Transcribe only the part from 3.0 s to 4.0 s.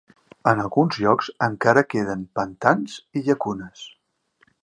i llacunes.